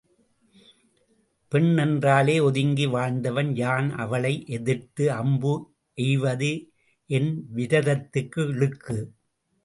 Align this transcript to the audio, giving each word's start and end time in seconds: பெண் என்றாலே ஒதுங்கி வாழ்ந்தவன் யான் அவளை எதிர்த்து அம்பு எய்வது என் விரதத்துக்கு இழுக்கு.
பெண் 1.51 1.77
என்றாலே 1.77 2.35
ஒதுங்கி 2.39 2.85
வாழ்ந்தவன் 2.85 3.51
யான் 3.55 3.89
அவளை 3.95 4.31
எதிர்த்து 4.47 5.11
அம்பு 5.11 5.51
எய்வது 5.97 6.49
என் 7.09 7.29
விரதத்துக்கு 7.55 8.47
இழுக்கு. 8.47 8.97